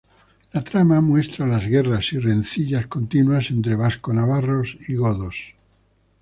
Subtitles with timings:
[0.53, 5.53] La trama muestra las guerras y rencillas continuas entre vasco-navarros y godos.